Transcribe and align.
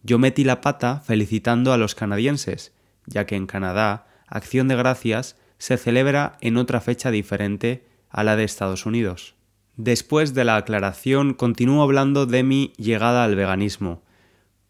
Yo 0.02 0.18
metí 0.18 0.46
la 0.46 0.62
pata 0.62 1.02
felicitando 1.02 1.74
a 1.74 1.78
los 1.78 1.94
canadienses, 1.94 2.72
ya 3.06 3.26
que 3.26 3.36
en 3.36 3.48
Canadá 3.48 4.08
Acción 4.28 4.70
de 4.70 4.78
Gracias 4.78 5.36
se 5.58 5.76
celebra 5.76 6.38
en 6.40 6.56
otra 6.56 6.80
fecha 6.80 7.12
diferente 7.12 7.86
a 8.10 8.24
la 8.24 8.38
de 8.38 8.46
Estados 8.46 8.86
Unidos. 8.86 9.36
Después 9.76 10.34
de 10.34 10.46
la 10.46 10.56
aclaración 10.56 11.34
continúo 11.34 11.84
hablando 11.84 12.26
de 12.26 12.44
mi 12.44 12.72
llegada 12.78 13.26
al 13.26 13.36
veganismo. 13.36 14.02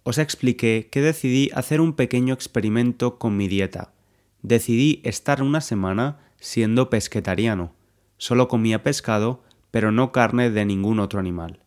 Os 0.02 0.18
expliqué 0.18 0.90
que 0.92 1.02
decidí 1.02 1.52
hacer 1.54 1.80
un 1.80 1.94
pequeño 1.94 2.34
experimento 2.34 3.20
con 3.20 3.38
mi 3.38 3.48
dieta. 3.48 3.94
Decidí 4.42 5.00
estar 5.04 5.44
una 5.44 5.62
semana 5.62 6.18
siendo 6.40 6.90
pesquetariano. 6.90 7.76
Solo 8.18 8.48
comía 8.48 8.82
pescado, 8.82 9.44
pero 9.70 9.92
no 9.92 10.12
carne 10.12 10.50
de 10.50 10.66
ningún 10.66 11.00
otro 11.00 11.20
animal. 11.20 11.60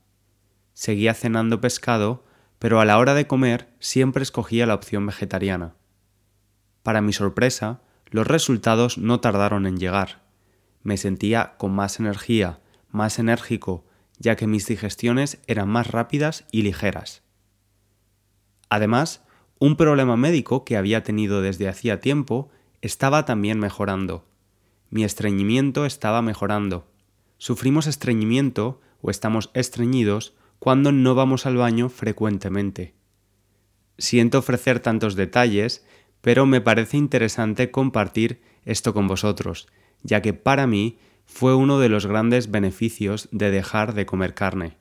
Seguía 0.78 1.12
cenando 1.12 1.60
pescado, 1.60 2.22
pero 2.60 2.78
a 2.78 2.84
la 2.84 2.98
hora 2.98 3.14
de 3.14 3.26
comer 3.26 3.68
siempre 3.80 4.22
escogía 4.22 4.64
la 4.64 4.76
opción 4.76 5.04
vegetariana. 5.06 5.74
Para 6.84 7.00
mi 7.00 7.12
sorpresa, 7.12 7.80
los 8.10 8.28
resultados 8.28 8.96
no 8.96 9.18
tardaron 9.18 9.66
en 9.66 9.78
llegar. 9.78 10.22
Me 10.84 10.96
sentía 10.96 11.56
con 11.58 11.72
más 11.72 11.98
energía, 11.98 12.60
más 12.92 13.18
enérgico, 13.18 13.86
ya 14.20 14.36
que 14.36 14.46
mis 14.46 14.68
digestiones 14.68 15.42
eran 15.48 15.68
más 15.68 15.88
rápidas 15.88 16.44
y 16.52 16.62
ligeras. 16.62 17.24
Además, 18.68 19.24
un 19.58 19.74
problema 19.74 20.16
médico 20.16 20.64
que 20.64 20.76
había 20.76 21.02
tenido 21.02 21.42
desde 21.42 21.68
hacía 21.68 21.98
tiempo 21.98 22.50
estaba 22.82 23.24
también 23.24 23.58
mejorando. 23.58 24.28
Mi 24.90 25.02
estreñimiento 25.02 25.86
estaba 25.86 26.22
mejorando. 26.22 26.88
Sufrimos 27.36 27.88
estreñimiento 27.88 28.80
o 29.02 29.10
estamos 29.10 29.50
estreñidos 29.54 30.38
cuando 30.58 30.92
no 30.92 31.14
vamos 31.14 31.46
al 31.46 31.56
baño 31.56 31.88
frecuentemente. 31.88 32.94
Siento 33.96 34.38
ofrecer 34.38 34.80
tantos 34.80 35.14
detalles, 35.14 35.84
pero 36.20 36.46
me 36.46 36.60
parece 36.60 36.96
interesante 36.96 37.70
compartir 37.70 38.40
esto 38.64 38.94
con 38.94 39.08
vosotros, 39.08 39.68
ya 40.02 40.22
que 40.22 40.34
para 40.34 40.66
mí 40.66 40.98
fue 41.26 41.54
uno 41.54 41.78
de 41.78 41.88
los 41.88 42.06
grandes 42.06 42.50
beneficios 42.50 43.28
de 43.32 43.50
dejar 43.50 43.94
de 43.94 44.06
comer 44.06 44.34
carne. 44.34 44.76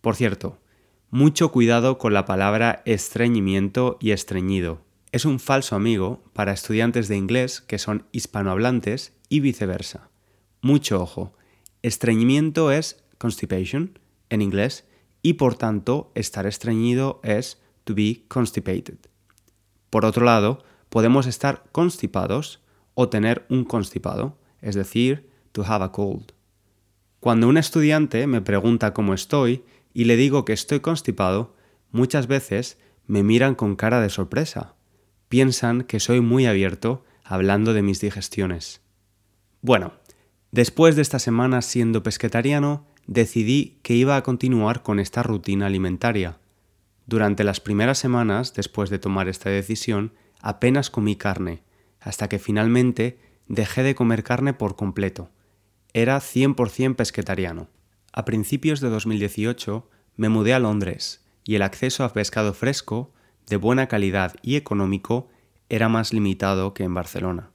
Por 0.00 0.16
cierto, 0.16 0.58
mucho 1.10 1.52
cuidado 1.52 1.98
con 1.98 2.12
la 2.12 2.24
palabra 2.24 2.82
estreñimiento 2.86 3.98
y 4.00 4.10
estreñido. 4.10 4.82
Es 5.12 5.24
un 5.24 5.40
falso 5.40 5.76
amigo 5.76 6.24
para 6.32 6.52
estudiantes 6.52 7.06
de 7.08 7.16
inglés 7.16 7.60
que 7.60 7.78
son 7.78 8.06
hispanohablantes 8.12 9.12
y 9.28 9.40
viceversa. 9.40 10.10
Mucho 10.60 11.02
ojo. 11.02 11.34
Estreñimiento 11.82 12.72
es 12.72 13.04
constipation 13.18 13.98
en 14.32 14.42
inglés 14.42 14.84
y 15.22 15.34
por 15.34 15.54
tanto 15.54 16.10
estar 16.14 16.46
estreñido 16.46 17.20
es 17.22 17.60
to 17.84 17.94
be 17.94 18.24
constipated. 18.28 18.96
Por 19.90 20.04
otro 20.04 20.24
lado, 20.24 20.64
podemos 20.88 21.26
estar 21.26 21.64
constipados 21.70 22.60
o 22.94 23.08
tener 23.08 23.44
un 23.50 23.64
constipado, 23.64 24.38
es 24.60 24.74
decir, 24.74 25.28
to 25.52 25.64
have 25.64 25.84
a 25.84 25.92
cold. 25.92 26.32
Cuando 27.20 27.46
un 27.46 27.58
estudiante 27.58 28.26
me 28.26 28.40
pregunta 28.40 28.94
cómo 28.94 29.14
estoy 29.14 29.64
y 29.92 30.04
le 30.04 30.16
digo 30.16 30.44
que 30.44 30.54
estoy 30.54 30.80
constipado, 30.80 31.54
muchas 31.90 32.26
veces 32.26 32.78
me 33.06 33.22
miran 33.22 33.54
con 33.54 33.76
cara 33.76 34.00
de 34.00 34.08
sorpresa. 34.08 34.74
Piensan 35.28 35.82
que 35.82 36.00
soy 36.00 36.20
muy 36.20 36.46
abierto 36.46 37.04
hablando 37.22 37.74
de 37.74 37.82
mis 37.82 38.00
digestiones. 38.00 38.80
Bueno, 39.60 39.92
después 40.50 40.96
de 40.96 41.02
esta 41.02 41.18
semana 41.18 41.62
siendo 41.62 42.02
pesquetariano, 42.02 42.86
decidí 43.06 43.78
que 43.82 43.94
iba 43.94 44.16
a 44.16 44.22
continuar 44.22 44.82
con 44.82 45.00
esta 45.00 45.22
rutina 45.22 45.66
alimentaria. 45.66 46.38
Durante 47.06 47.44
las 47.44 47.60
primeras 47.60 47.98
semanas, 47.98 48.54
después 48.54 48.90
de 48.90 48.98
tomar 48.98 49.28
esta 49.28 49.50
decisión, 49.50 50.12
apenas 50.40 50.90
comí 50.90 51.16
carne, 51.16 51.62
hasta 52.00 52.28
que 52.28 52.38
finalmente 52.38 53.18
dejé 53.48 53.82
de 53.82 53.94
comer 53.94 54.22
carne 54.22 54.54
por 54.54 54.76
completo. 54.76 55.30
Era 55.92 56.18
100% 56.18 56.96
pesquetariano. 56.96 57.68
A 58.12 58.24
principios 58.24 58.80
de 58.80 58.88
2018 58.88 59.88
me 60.16 60.28
mudé 60.28 60.54
a 60.54 60.58
Londres 60.58 61.24
y 61.44 61.54
el 61.56 61.62
acceso 61.62 62.04
a 62.04 62.12
pescado 62.12 62.54
fresco, 62.54 63.12
de 63.46 63.56
buena 63.56 63.88
calidad 63.88 64.34
y 64.42 64.56
económico, 64.56 65.28
era 65.68 65.88
más 65.88 66.12
limitado 66.12 66.74
que 66.74 66.84
en 66.84 66.94
Barcelona. 66.94 67.50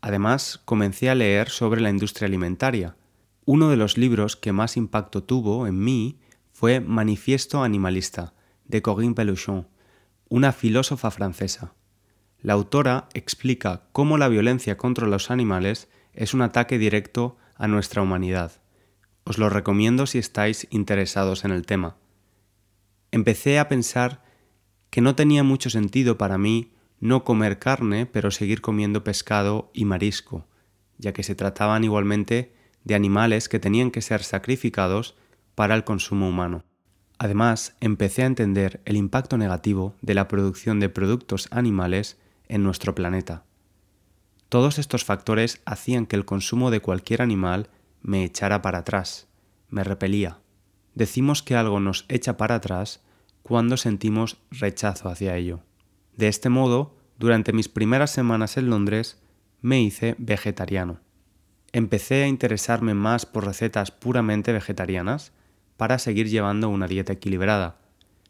Además, 0.00 0.60
comencé 0.64 1.10
a 1.10 1.14
leer 1.14 1.48
sobre 1.48 1.80
la 1.80 1.90
industria 1.90 2.26
alimentaria, 2.26 2.96
uno 3.44 3.68
de 3.70 3.76
los 3.76 3.98
libros 3.98 4.36
que 4.36 4.52
más 4.52 4.76
impacto 4.76 5.24
tuvo 5.24 5.66
en 5.66 5.82
mí 5.82 6.18
fue 6.52 6.80
Manifiesto 6.80 7.62
Animalista, 7.62 8.34
de 8.64 8.82
Corinne 8.82 9.14
Peluchon, 9.14 9.68
una 10.28 10.52
filósofa 10.52 11.10
francesa. 11.10 11.74
La 12.40 12.52
autora 12.52 13.08
explica 13.14 13.82
cómo 13.92 14.16
la 14.18 14.28
violencia 14.28 14.76
contra 14.76 15.06
los 15.06 15.30
animales 15.30 15.88
es 16.12 16.34
un 16.34 16.42
ataque 16.42 16.78
directo 16.78 17.36
a 17.56 17.68
nuestra 17.68 18.02
humanidad. 18.02 18.60
Os 19.24 19.38
lo 19.38 19.48
recomiendo 19.48 20.06
si 20.06 20.18
estáis 20.18 20.66
interesados 20.70 21.44
en 21.44 21.52
el 21.52 21.66
tema. 21.66 21.96
Empecé 23.10 23.58
a 23.58 23.68
pensar 23.68 24.24
que 24.90 25.00
no 25.00 25.14
tenía 25.14 25.42
mucho 25.42 25.70
sentido 25.70 26.18
para 26.18 26.38
mí 26.38 26.72
no 27.00 27.24
comer 27.24 27.58
carne, 27.58 28.06
pero 28.06 28.30
seguir 28.30 28.60
comiendo 28.60 29.02
pescado 29.02 29.70
y 29.74 29.84
marisco, 29.84 30.46
ya 30.98 31.12
que 31.12 31.24
se 31.24 31.34
trataban 31.34 31.82
igualmente 31.82 32.54
de 32.84 32.94
animales 32.94 33.48
que 33.48 33.58
tenían 33.58 33.90
que 33.90 34.02
ser 34.02 34.22
sacrificados 34.22 35.14
para 35.54 35.74
el 35.74 35.84
consumo 35.84 36.28
humano. 36.28 36.64
Además, 37.18 37.76
empecé 37.80 38.22
a 38.22 38.26
entender 38.26 38.80
el 38.84 38.96
impacto 38.96 39.38
negativo 39.38 39.94
de 40.00 40.14
la 40.14 40.28
producción 40.28 40.80
de 40.80 40.88
productos 40.88 41.48
animales 41.50 42.18
en 42.48 42.62
nuestro 42.62 42.94
planeta. 42.94 43.44
Todos 44.48 44.78
estos 44.78 45.04
factores 45.04 45.62
hacían 45.64 46.06
que 46.06 46.16
el 46.16 46.24
consumo 46.24 46.70
de 46.70 46.80
cualquier 46.80 47.22
animal 47.22 47.70
me 48.02 48.24
echara 48.24 48.60
para 48.60 48.78
atrás, 48.78 49.28
me 49.68 49.84
repelía. 49.84 50.40
Decimos 50.94 51.42
que 51.42 51.54
algo 51.54 51.80
nos 51.80 52.04
echa 52.08 52.36
para 52.36 52.56
atrás 52.56 53.00
cuando 53.42 53.76
sentimos 53.76 54.38
rechazo 54.50 55.08
hacia 55.08 55.36
ello. 55.36 55.60
De 56.16 56.28
este 56.28 56.48
modo, 56.48 56.96
durante 57.18 57.52
mis 57.52 57.68
primeras 57.68 58.10
semanas 58.10 58.56
en 58.56 58.68
Londres, 58.68 59.22
me 59.60 59.80
hice 59.80 60.16
vegetariano 60.18 61.00
empecé 61.72 62.24
a 62.24 62.28
interesarme 62.28 62.94
más 62.94 63.26
por 63.26 63.46
recetas 63.46 63.90
puramente 63.90 64.52
vegetarianas 64.52 65.32
para 65.76 65.98
seguir 65.98 66.28
llevando 66.28 66.68
una 66.68 66.86
dieta 66.86 67.14
equilibrada. 67.14 67.78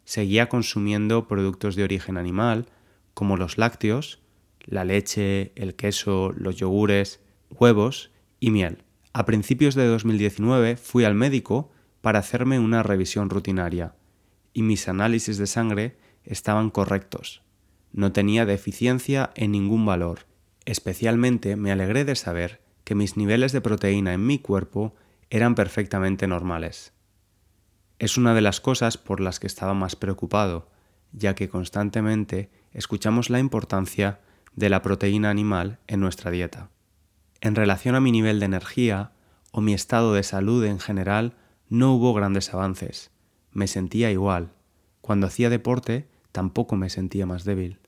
Seguía 0.05 0.49
consumiendo 0.49 1.27
productos 1.27 1.75
de 1.75 1.83
origen 1.83 2.17
animal, 2.17 2.67
como 3.13 3.37
los 3.37 3.57
lácteos, 3.57 4.19
la 4.65 4.85
leche, 4.85 5.51
el 5.55 5.75
queso, 5.75 6.33
los 6.35 6.55
yogures, 6.55 7.19
huevos 7.49 8.11
y 8.39 8.51
miel. 8.51 8.83
A 9.13 9.25
principios 9.25 9.75
de 9.75 9.85
2019 9.85 10.77
fui 10.77 11.03
al 11.03 11.15
médico 11.15 11.71
para 12.01 12.19
hacerme 12.19 12.59
una 12.59 12.81
revisión 12.81 13.29
rutinaria 13.29 13.93
y 14.53 14.63
mis 14.63 14.87
análisis 14.87 15.37
de 15.37 15.47
sangre 15.47 15.97
estaban 16.23 16.69
correctos. 16.69 17.41
No 17.91 18.11
tenía 18.11 18.45
deficiencia 18.45 19.31
en 19.35 19.51
ningún 19.51 19.85
valor. 19.85 20.25
Especialmente 20.65 21.55
me 21.55 21.71
alegré 21.71 22.05
de 22.05 22.15
saber 22.15 22.62
que 22.83 22.95
mis 22.95 23.17
niveles 23.17 23.51
de 23.51 23.61
proteína 23.61 24.13
en 24.13 24.25
mi 24.25 24.39
cuerpo 24.39 24.95
eran 25.29 25.55
perfectamente 25.55 26.27
normales. 26.27 26.93
Es 27.99 28.17
una 28.17 28.33
de 28.33 28.41
las 28.41 28.59
cosas 28.59 28.97
por 28.97 29.19
las 29.19 29.39
que 29.39 29.47
estaba 29.47 29.73
más 29.73 29.95
preocupado, 29.95 30.69
ya 31.11 31.35
que 31.35 31.49
constantemente 31.49 32.49
escuchamos 32.71 33.29
la 33.29 33.39
importancia 33.39 34.19
de 34.55 34.69
la 34.69 34.81
proteína 34.81 35.29
animal 35.29 35.79
en 35.87 35.99
nuestra 35.99 36.31
dieta. 36.31 36.69
En 37.41 37.55
relación 37.55 37.95
a 37.95 37.99
mi 37.99 38.11
nivel 38.11 38.39
de 38.39 38.45
energía 38.45 39.11
o 39.51 39.61
mi 39.61 39.73
estado 39.73 40.13
de 40.13 40.23
salud 40.23 40.63
en 40.65 40.79
general, 40.79 41.35
no 41.69 41.93
hubo 41.93 42.13
grandes 42.13 42.53
avances. 42.53 43.11
Me 43.51 43.67
sentía 43.67 44.11
igual. 44.11 44.51
Cuando 45.01 45.27
hacía 45.27 45.49
deporte, 45.49 46.07
tampoco 46.31 46.75
me 46.75 46.89
sentía 46.89 47.25
más 47.25 47.43
débil. 47.43 47.79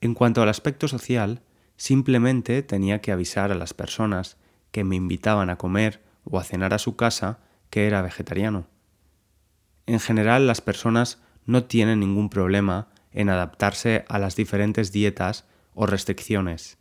En 0.00 0.14
cuanto 0.14 0.42
al 0.42 0.48
aspecto 0.48 0.88
social, 0.88 1.42
simplemente 1.80 2.62
tenía 2.62 3.00
que 3.00 3.10
avisar 3.10 3.50
a 3.50 3.54
las 3.54 3.72
personas 3.72 4.36
que 4.70 4.84
me 4.84 4.96
invitaban 4.96 5.48
a 5.48 5.56
comer 5.56 6.02
o 6.24 6.38
a 6.38 6.44
cenar 6.44 6.74
a 6.74 6.78
su 6.78 6.94
casa 6.94 7.38
que 7.70 7.86
era 7.86 8.02
vegetariano. 8.02 8.66
En 9.86 9.98
general, 9.98 10.46
las 10.46 10.60
personas 10.60 11.22
no 11.46 11.64
tienen 11.64 12.00
ningún 12.00 12.28
problema 12.28 12.88
en 13.12 13.30
adaptarse 13.30 14.04
a 14.08 14.18
las 14.18 14.36
diferentes 14.36 14.92
dietas 14.92 15.46
o 15.72 15.86
restricciones. 15.86 16.76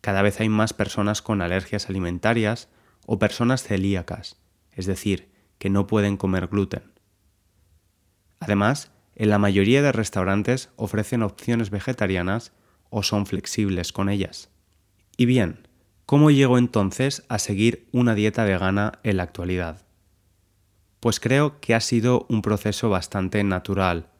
Cada 0.00 0.22
vez 0.22 0.38
hay 0.38 0.48
más 0.48 0.72
personas 0.72 1.20
con 1.20 1.42
alergias 1.42 1.88
alimentarias 1.88 2.68
o 3.06 3.18
personas 3.18 3.64
celíacas, 3.64 4.36
es 4.70 4.86
decir, 4.86 5.32
que 5.58 5.68
no 5.68 5.88
pueden 5.88 6.16
comer 6.16 6.46
gluten. 6.46 6.92
Además, 8.38 8.92
en 9.16 9.30
la 9.30 9.38
mayoría 9.38 9.82
de 9.82 9.90
restaurantes 9.90 10.70
ofrecen 10.76 11.24
opciones 11.24 11.70
vegetarianas 11.70 12.52
o 12.92 13.02
son 13.02 13.26
flexibles 13.26 13.90
con 13.90 14.08
ellas. 14.08 14.50
Y 15.16 15.24
bien, 15.24 15.66
¿cómo 16.06 16.30
llego 16.30 16.58
entonces 16.58 17.24
a 17.28 17.38
seguir 17.38 17.88
una 17.90 18.14
dieta 18.14 18.44
vegana 18.44 19.00
en 19.02 19.16
la 19.16 19.24
actualidad? 19.24 19.82
Pues 21.00 21.18
creo 21.18 21.58
que 21.60 21.74
ha 21.74 21.80
sido 21.80 22.26
un 22.28 22.42
proceso 22.42 22.90
bastante 22.90 23.42
natural. 23.42 24.10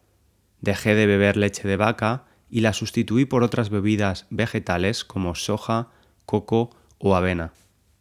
Dejé 0.63 0.95
de 0.95 1.07
beber 1.07 1.37
leche 1.37 1.69
de 1.69 1.77
vaca 1.77 2.25
y 2.51 2.61
la 2.61 2.73
sustituí 2.73 3.27
por 3.27 3.43
otras 3.43 3.69
bebidas 3.69 4.27
vegetales 4.31 5.05
como 5.05 5.35
soja, 5.35 5.91
coco 6.25 6.71
o 6.99 7.15
avena. 7.15 7.53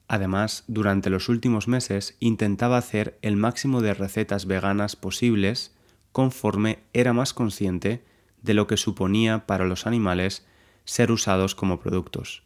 Además, 0.07 0.63
durante 0.67 1.09
los 1.09 1.27
últimos 1.27 1.67
meses 1.67 2.15
intentaba 2.19 2.77
hacer 2.77 3.19
el 3.21 3.35
máximo 3.35 3.81
de 3.81 3.94
recetas 3.94 4.45
veganas 4.45 4.95
posibles 4.95 5.75
conforme 6.12 6.79
era 6.94 7.13
más 7.13 7.33
consciente 7.33 8.03
de 8.41 8.53
lo 8.53 8.67
que 8.67 8.77
suponía 8.77 9.45
para 9.47 9.65
los 9.65 9.85
animales 9.85 10.45
ser 10.86 11.12
usados 11.12 11.56
como 11.56 11.80
productos. 11.80 12.44